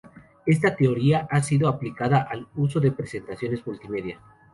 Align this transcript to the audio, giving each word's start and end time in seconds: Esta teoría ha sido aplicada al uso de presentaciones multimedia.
Esta 0.47 0.75
teoría 0.75 1.27
ha 1.29 1.43
sido 1.43 1.69
aplicada 1.69 2.23
al 2.23 2.47
uso 2.55 2.79
de 2.79 2.91
presentaciones 2.91 3.67
multimedia. 3.67 4.19